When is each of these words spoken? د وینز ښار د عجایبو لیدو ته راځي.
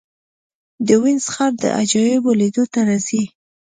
د 0.87 0.89
وینز 1.01 1.25
ښار 1.33 1.51
د 1.61 1.63
عجایبو 1.79 2.31
لیدو 2.41 2.63
ته 2.73 2.79
راځي. 2.89 3.23